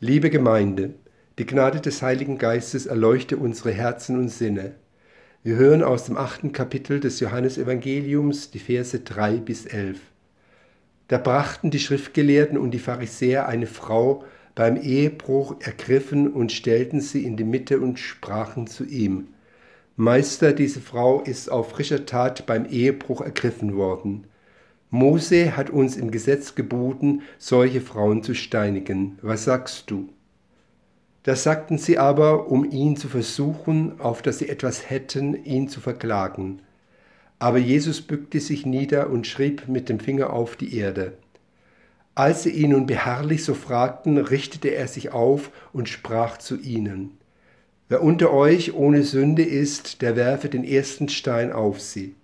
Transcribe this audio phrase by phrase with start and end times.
[0.00, 0.94] Liebe Gemeinde,
[1.40, 4.76] die Gnade des Heiligen Geistes erleuchte unsere Herzen und Sinne.
[5.42, 9.98] Wir hören aus dem achten Kapitel des Johannesevangeliums die Verse 3 bis 11.
[11.08, 14.22] Da brachten die Schriftgelehrten und die Pharisäer eine Frau
[14.54, 19.30] beim Ehebruch ergriffen und stellten sie in die Mitte und sprachen zu ihm.
[19.96, 24.28] Meister, diese Frau ist auf frischer Tat beim Ehebruch ergriffen worden.
[24.90, 29.18] Mose hat uns im Gesetz geboten, solche Frauen zu steinigen.
[29.20, 30.08] Was sagst du?
[31.24, 35.80] Das sagten sie aber, um ihn zu versuchen, auf dass sie etwas hätten, ihn zu
[35.80, 36.62] verklagen.
[37.38, 41.18] Aber Jesus bückte sich nieder und schrieb mit dem Finger auf die Erde.
[42.14, 47.18] Als sie ihn nun beharrlich so fragten, richtete er sich auf und sprach zu ihnen.
[47.90, 52.16] Wer unter euch ohne Sünde ist, der werfe den ersten Stein auf sie.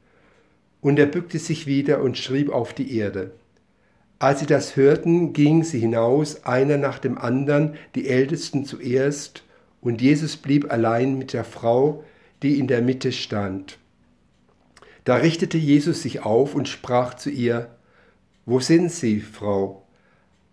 [0.84, 3.30] Und er bückte sich wieder und schrieb auf die Erde.
[4.18, 9.44] Als sie das hörten, gingen sie hinaus, einer nach dem anderen, die Ältesten zuerst,
[9.80, 12.04] und Jesus blieb allein mit der Frau,
[12.42, 13.78] die in der Mitte stand.
[15.04, 17.70] Da richtete Jesus sich auf und sprach zu ihr,
[18.44, 19.86] Wo sind Sie, Frau?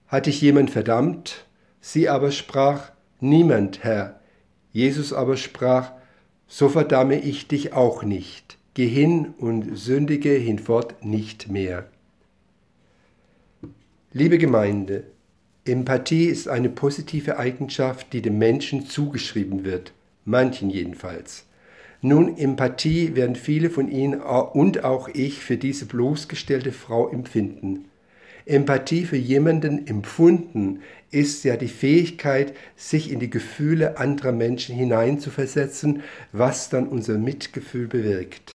[0.07, 1.45] Hat dich jemand verdammt?
[1.81, 4.21] Sie aber sprach, Niemand, Herr.
[4.71, 5.91] Jesus aber sprach,
[6.47, 11.87] So verdamme ich dich auch nicht Geh hin und sündige hinfort nicht mehr.
[14.13, 15.03] Liebe Gemeinde,
[15.65, 19.91] Empathie ist eine positive Eigenschaft, die dem Menschen zugeschrieben wird,
[20.23, 21.45] manchen jedenfalls.
[22.01, 27.89] Nun, Empathie werden viele von Ihnen und auch ich für diese bloßgestellte Frau empfinden.
[28.45, 30.79] Empathie für jemanden empfunden
[31.11, 37.87] ist ja die Fähigkeit, sich in die Gefühle anderer Menschen hineinzuversetzen, was dann unser Mitgefühl
[37.87, 38.51] bewirkt.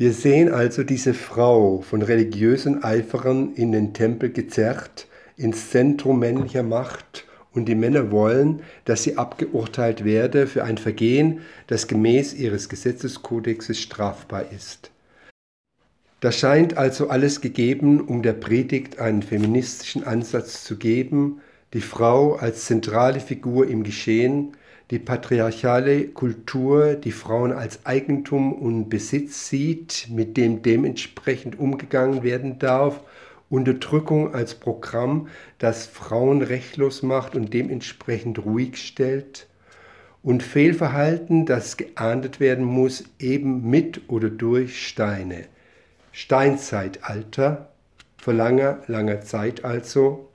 [0.00, 6.62] Wir sehen also diese Frau von religiösen Eiferern in den Tempel gezerrt, ins Zentrum männlicher
[6.62, 12.68] Macht, und die Männer wollen, dass sie abgeurteilt werde für ein Vergehen, das gemäß ihres
[12.68, 14.92] Gesetzeskodexes strafbar ist.
[16.20, 21.40] Da scheint also alles gegeben, um der Predigt einen feministischen Ansatz zu geben,
[21.74, 24.52] die Frau als zentrale Figur im Geschehen,
[24.90, 32.58] die patriarchale Kultur die Frauen als Eigentum und Besitz sieht, mit dem dementsprechend umgegangen werden
[32.58, 33.00] darf,
[33.50, 35.28] Unterdrückung als Programm,
[35.58, 39.46] das Frauen rechtlos macht und dementsprechend ruhig stellt,
[40.22, 45.44] und Fehlverhalten, das geahndet werden muss, eben mit oder durch Steine.
[46.12, 47.70] Steinzeitalter,
[48.16, 50.28] vor langer, langer Zeit also,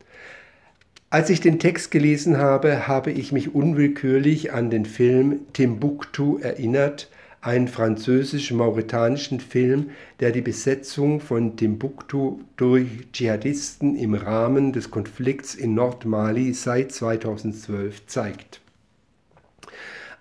[1.13, 7.07] als ich den Text gelesen habe, habe ich mich unwillkürlich an den Film Timbuktu erinnert,
[7.39, 15.75] einen französisch-mauretanischen Film, der die Besetzung von Timbuktu durch Dschihadisten im Rahmen des Konflikts in
[15.75, 18.61] Nordmali seit 2012 zeigt.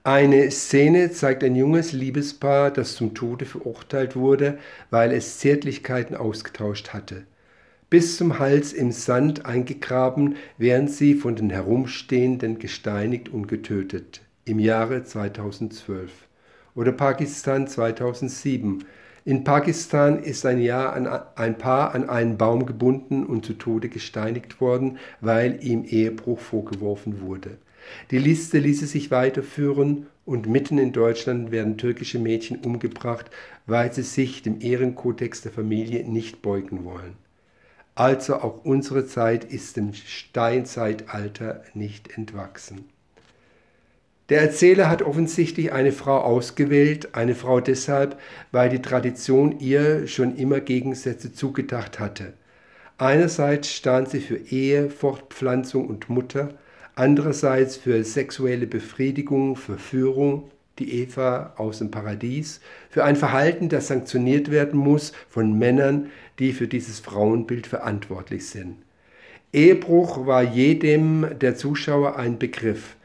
[0.04, 4.58] Eine Szene zeigt ein junges Liebespaar, das zum Tode verurteilt wurde,
[4.90, 7.24] weil es Zärtlichkeiten ausgetauscht hatte
[7.92, 14.22] bis zum Hals im Sand eingegraben, werden sie von den Herumstehenden gesteinigt und getötet.
[14.46, 16.10] Im Jahre 2012.
[16.74, 18.84] Oder Pakistan 2007.
[19.26, 23.90] In Pakistan ist ein, Jahr an, ein Paar an einen Baum gebunden und zu Tode
[23.90, 27.58] gesteinigt worden, weil ihm Ehebruch vorgeworfen wurde.
[28.10, 33.30] Die Liste ließe sich weiterführen und mitten in Deutschland werden türkische Mädchen umgebracht,
[33.66, 37.16] weil sie sich dem Ehrenkodex der Familie nicht beugen wollen.
[37.94, 42.86] Also auch unsere Zeit ist dem Steinzeitalter nicht entwachsen.
[44.28, 48.18] Der Erzähler hat offensichtlich eine Frau ausgewählt, eine Frau deshalb,
[48.50, 52.32] weil die Tradition ihr schon immer Gegensätze zugedacht hatte.
[52.96, 56.50] Einerseits stand sie für Ehe, Fortpflanzung und Mutter,
[56.94, 62.60] andererseits für sexuelle Befriedigung, Verführung, die Eva aus dem Paradies,
[62.90, 68.76] für ein Verhalten, das sanktioniert werden muss von Männern, die für dieses Frauenbild verantwortlich sind.
[69.52, 72.96] Ehebruch war jedem der Zuschauer ein Begriff.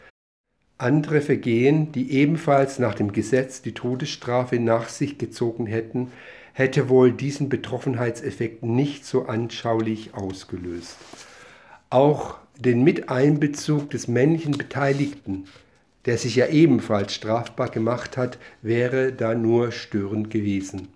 [0.78, 6.12] Andere Vergehen, die ebenfalls nach dem Gesetz die Todesstrafe nach sich gezogen hätten,
[6.54, 10.96] hätte wohl diesen Betroffenheitseffekt nicht so anschaulich ausgelöst.
[11.90, 15.46] Auch den Miteinbezug des männlichen Beteiligten
[16.08, 20.88] der sich ja ebenfalls strafbar gemacht hat, wäre da nur störend gewesen.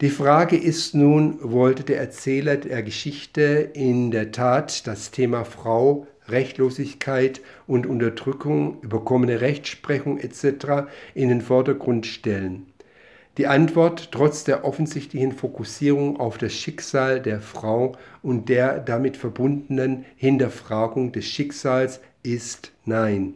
[0.00, 6.06] Die Frage ist nun, wollte der Erzähler der Geschichte in der Tat das Thema Frau,
[6.28, 10.88] Rechtlosigkeit und Unterdrückung, überkommene Rechtsprechung etc.
[11.14, 12.66] in den Vordergrund stellen?
[13.38, 20.04] Die Antwort trotz der offensichtlichen Fokussierung auf das Schicksal der Frau und der damit verbundenen
[20.16, 23.34] Hinterfragung des Schicksals ist Nein.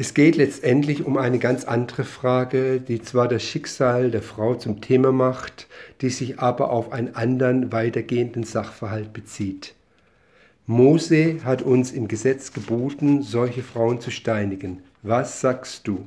[0.00, 4.80] Es geht letztendlich um eine ganz andere Frage, die zwar das Schicksal der Frau zum
[4.80, 5.66] Thema macht,
[6.02, 9.74] die sich aber auf einen anderen weitergehenden Sachverhalt bezieht.
[10.68, 14.84] Mose hat uns im Gesetz geboten, solche Frauen zu steinigen.
[15.02, 16.06] Was sagst du?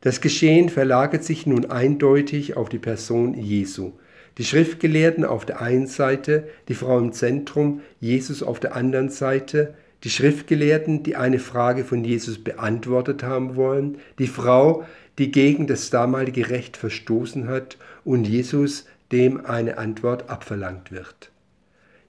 [0.00, 3.92] Das Geschehen verlagert sich nun eindeutig auf die Person Jesu.
[4.38, 9.74] Die Schriftgelehrten auf der einen Seite, die Frau im Zentrum, Jesus auf der anderen Seite,
[10.04, 14.84] die Schriftgelehrten, die eine Frage von Jesus beantwortet haben wollen, die Frau,
[15.18, 21.30] die gegen das damalige Recht verstoßen hat und Jesus, dem eine Antwort abverlangt wird.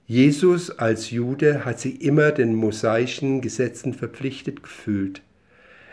[0.06, 5.22] Jesus als Jude hat sich immer den mosaischen Gesetzen verpflichtet gefühlt.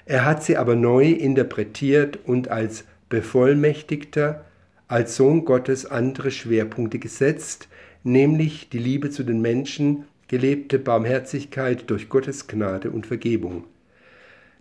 [0.06, 4.44] Er hat sie aber neu interpretiert und als Bevollmächtigter,
[4.88, 7.70] als Sohn Gottes andere Schwerpunkte gesetzt,
[8.04, 13.66] nämlich die Liebe zu den Menschen gelebte Barmherzigkeit durch Gottes Gnade und Vergebung.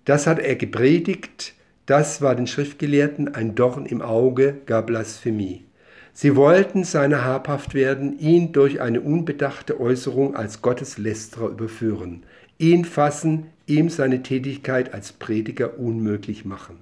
[0.05, 1.55] Das hat er gepredigt,
[1.87, 5.65] das war den Schriftgelehrten ein Dorn im Auge, gar Blasphemie.
[6.13, 12.25] Sie wollten seiner habhaft werden, ihn durch eine unbedachte Äußerung als Gotteslästerer überführen,
[12.59, 16.81] ihn fassen, ihm seine Tätigkeit als Prediger unmöglich machen.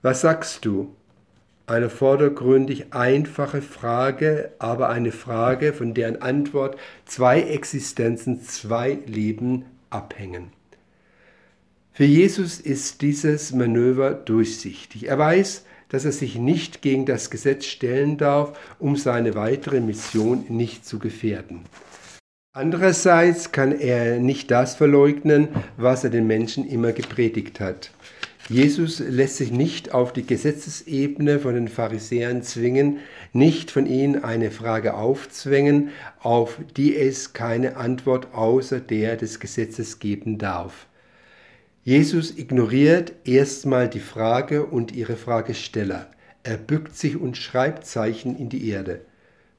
[0.00, 0.96] Was sagst du?
[1.70, 6.76] Eine vordergründig einfache Frage, aber eine Frage, von deren Antwort
[7.06, 10.52] zwei Existenzen, zwei Leben abhängen.
[11.92, 15.06] Für Jesus ist dieses Manöver durchsichtig.
[15.06, 20.44] Er weiß, dass er sich nicht gegen das Gesetz stellen darf, um seine weitere Mission
[20.48, 21.60] nicht zu gefährden.
[22.52, 27.92] Andererseits kann er nicht das verleugnen, was er den Menschen immer gepredigt hat.
[28.50, 32.98] Jesus lässt sich nicht auf die Gesetzesebene von den Pharisäern zwingen,
[33.32, 40.00] nicht von ihnen eine Frage aufzwängen, auf die es keine Antwort außer der des Gesetzes
[40.00, 40.88] geben darf.
[41.84, 46.10] Jesus ignoriert erstmal die Frage und ihre Fragesteller.
[46.42, 49.02] Er bückt sich und schreibt Zeichen in die Erde.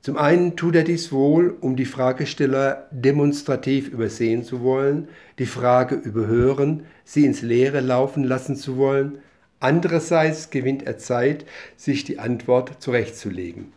[0.01, 5.07] Zum einen tut er dies wohl, um die Fragesteller demonstrativ übersehen zu wollen,
[5.37, 9.19] die Frage überhören, sie ins Leere laufen lassen zu wollen.
[9.59, 11.45] Andererseits gewinnt er Zeit,
[11.77, 13.73] sich die Antwort zurechtzulegen.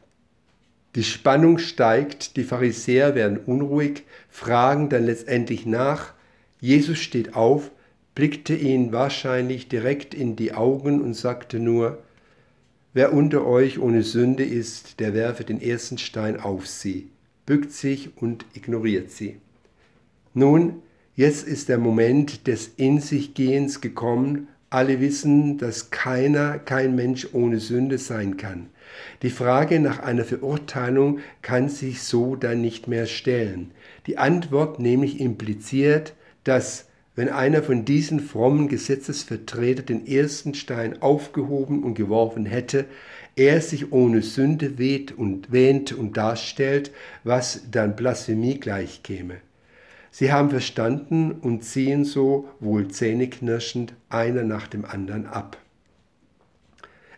[0.95, 6.15] Die Spannung steigt, die Pharisäer werden unruhig, fragen dann letztendlich nach.
[6.59, 7.71] Jesus steht auf,
[8.15, 11.99] blickte ihnen wahrscheinlich direkt in die Augen und sagte nur,
[12.97, 17.11] Wer unter euch ohne Sünde ist, der werfe den ersten Stein auf sie,
[17.45, 19.41] bückt sich und ignoriert sie.
[20.33, 20.81] Nun,
[21.17, 24.47] jetzt ist der Moment des In sich Gehens gekommen.
[24.71, 28.69] Alle wissen, dass keiner, kein Mensch ohne Sünde sein kann.
[29.23, 33.73] Die Frage nach einer Verurteilung kann sich so dann nicht mehr stellen.
[34.07, 36.15] Die Antwort nämlich impliziert,
[36.45, 42.87] dass wenn einer von diesen frommen Gesetzesvertretern den ersten Stein aufgehoben und geworfen hätte,
[43.37, 46.91] er sich ohne Sünde weht und wähnt und darstellt,
[47.23, 49.37] was dann Blasphemie gleichkäme.
[50.11, 55.57] Sie haben verstanden und ziehen so wohl zähneknirschend einer nach dem anderen ab.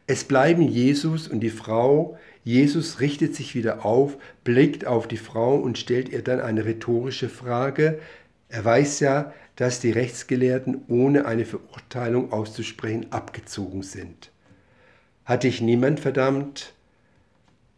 [0.06, 2.16] Es bleiben Jesus und die Frau.
[2.44, 7.28] Jesus richtet sich wieder auf, blickt auf die Frau und stellt ihr dann eine rhetorische
[7.28, 7.98] Frage.
[8.48, 14.30] Er weiß ja, dass die Rechtsgelehrten ohne eine Verurteilung auszusprechen abgezogen sind.
[15.24, 16.74] Hat dich niemand verdammt?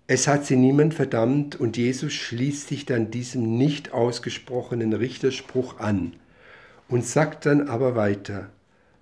[0.07, 6.15] Es hat sie niemand verdammt und Jesus schließt sich dann diesem nicht ausgesprochenen Richterspruch an
[6.89, 8.51] und sagt dann aber weiter,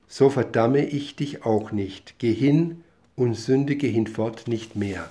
[0.09, 2.83] so verdamme ich dich auch nicht, geh hin
[3.17, 5.11] und sündige hinfort nicht mehr.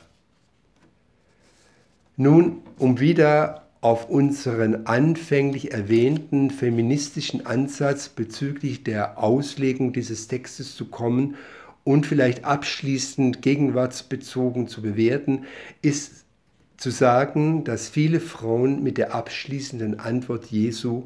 [2.17, 10.85] Nun, um wieder auf unseren anfänglich erwähnten feministischen Ansatz bezüglich der Auslegung dieses Textes zu
[10.85, 11.35] kommen
[11.83, 15.43] und vielleicht abschließend gegenwartsbezogen zu bewerten,
[15.83, 16.25] ist
[16.77, 21.03] zu sagen, dass viele Frauen mit der abschließenden Antwort Jesu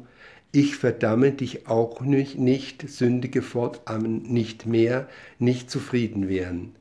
[0.50, 5.06] ich verdamme dich auch nicht, nicht sündige fortan nicht mehr,
[5.38, 6.72] nicht zufrieden wären.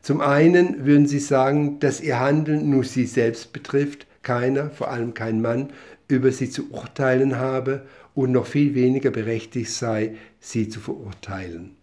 [0.00, 5.14] Zum einen würden sie sagen, dass ihr Handeln nur sie selbst betrifft, keiner, vor allem
[5.14, 5.70] kein Mann,
[6.08, 11.76] über sie zu urteilen habe und noch viel weniger berechtigt sei, sie zu verurteilen.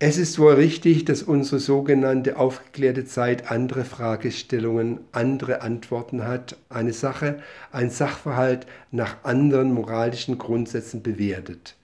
[0.00, 6.92] Es ist wohl richtig, dass unsere sogenannte aufgeklärte Zeit andere Fragestellungen, andere Antworten hat, eine
[6.92, 7.38] Sache,
[7.70, 11.76] ein Sachverhalt nach anderen moralischen Grundsätzen bewertet.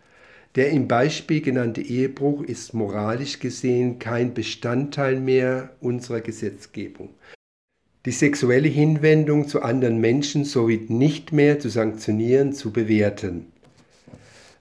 [0.57, 7.11] Der im Beispiel genannte Ehebruch ist moralisch gesehen kein Bestandteil mehr unserer Gesetzgebung.
[8.07, 13.47] Die sexuelle Hinwendung zu anderen Menschen sowie nicht mehr zu sanktionieren, zu bewerten.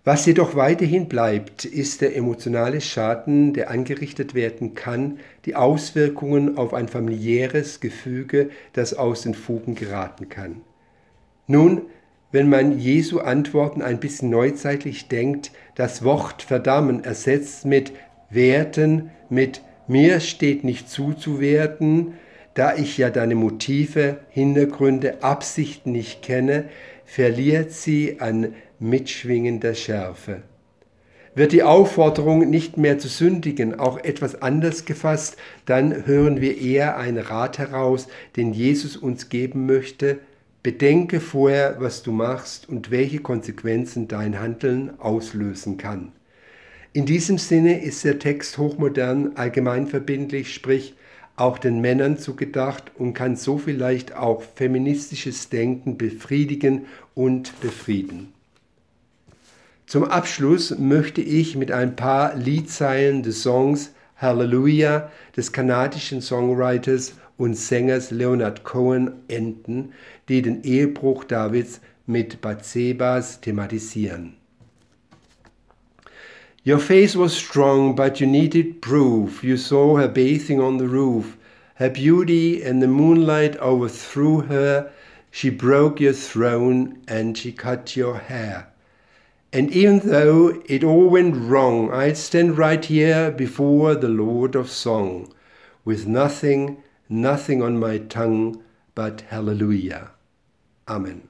[0.03, 6.73] Was jedoch weiterhin bleibt, ist der emotionale Schaden, der angerichtet werden kann, die Auswirkungen auf
[6.73, 10.61] ein familiäres Gefüge, das aus den Fugen geraten kann.
[11.47, 11.83] Nun,
[12.31, 17.91] wenn man Jesu Antworten ein bisschen neuzeitlich denkt, das Wort verdammen ersetzt mit
[18.29, 22.13] werten, mit mir steht nicht zuzuwerten,
[22.59, 26.65] da ich ja deine Motive, Hintergründe, Absichten nicht kenne,
[27.05, 30.41] verliert sie an mitschwingender Schärfe.
[31.35, 36.97] Wird die Aufforderung, nicht mehr zu sündigen, auch etwas anders gefasst, dann hören wir eher
[36.97, 40.19] einen Rat heraus, den Jesus uns geben möchte.
[40.61, 46.11] Bedenke vorher, was du machst und welche Konsequenzen dein Handeln auslösen kann.
[46.91, 50.95] In diesem Sinne ist der Text hochmodern, allgemeinverbindlich, sprich
[51.39, 58.33] auch den Männern zugedacht und kann so vielleicht auch feministisches Denken befriedigen und befrieden.
[59.85, 67.55] Zum Abschluss möchte ich mit ein paar Liedzeilen des Songs Hallelujah des kanadischen Songwriters und
[67.55, 69.93] Sängers Leonard Cohen enden,
[70.27, 74.38] die den Ehebruch Davids mit Bathsebas thematisieren.
[76.63, 79.43] Your face was strong, but you needed proof.
[79.43, 81.37] You saw her bathing on the roof.
[81.75, 84.91] Her beauty and the moonlight overthrew her.
[85.31, 88.67] She broke your throne and she cut your hair.
[89.53, 94.69] And even though it all went wrong, I'd stand right here before the Lord of
[94.69, 95.33] Song,
[95.85, 98.61] with nothing, nothing on my tongue
[98.93, 100.11] but Hallelujah.
[100.89, 101.28] Amen.